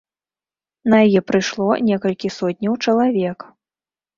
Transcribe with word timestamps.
На 0.93 0.97
яе 1.09 1.21
прыйшло 1.29 1.67
некалькі 1.91 2.33
сотняў 2.39 2.73
чалавек. 2.87 3.39